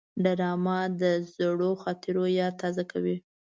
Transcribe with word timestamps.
ډرامه 0.23 0.79
د 1.01 1.03
زړو 1.35 1.71
خاطرو 1.83 2.23
یاد 2.39 2.53
تازه 2.61 2.83
کوي 2.91 3.15